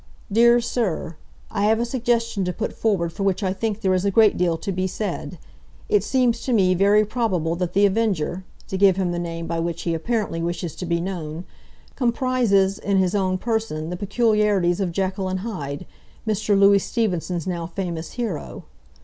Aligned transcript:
"DEAR 0.31 0.59
SIR—I 0.59 1.65
have 1.65 1.79
a 1.79 1.85
suggestion 1.85 2.43
to 2.45 2.51
put 2.51 2.73
forward 2.73 3.13
for 3.13 3.21
which 3.21 3.43
I 3.43 3.53
think 3.53 3.81
there 3.81 3.93
is 3.93 4.03
a 4.03 4.09
great 4.09 4.35
deal 4.35 4.57
to 4.57 4.71
be 4.71 4.87
said. 4.87 5.37
It 5.89 6.03
seems 6.03 6.41
to 6.41 6.53
me 6.53 6.73
very 6.73 7.05
probable 7.05 7.55
that 7.57 7.73
The 7.73 7.85
Avenger—to 7.85 8.77
give 8.77 8.95
him 8.97 9.11
the 9.11 9.19
name 9.19 9.45
by 9.45 9.59
which 9.59 9.83
he 9.83 9.93
apparently 9.93 10.41
wishes 10.41 10.75
to 10.77 10.87
be 10.87 10.99
known—comprises 10.99 12.79
in 12.79 12.97
his 12.97 13.13
own 13.13 13.37
person 13.37 13.91
the 13.91 13.95
peculiarities 13.95 14.79
of 14.79 14.91
Jekyll 14.91 15.29
and 15.29 15.41
Hyde, 15.41 15.85
Mr. 16.27 16.57
Louis 16.59 16.79
Stevenson's 16.79 17.45
now 17.45 17.67
famous 17.67 18.13
hero. 18.13 18.63